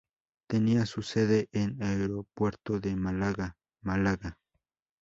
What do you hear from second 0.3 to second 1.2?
Tenía su